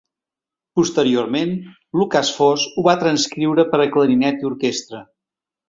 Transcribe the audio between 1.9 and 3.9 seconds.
Lukas Foss ho va transcriure per a